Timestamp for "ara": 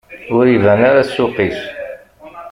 0.89-1.01